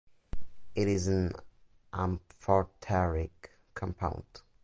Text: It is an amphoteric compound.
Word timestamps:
It 0.73 0.87
is 0.87 1.07
an 1.07 1.31
amphoteric 1.93 3.51
compound. 3.75 4.41